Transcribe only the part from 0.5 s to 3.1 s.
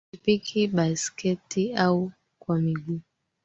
baisketi au kwa miguu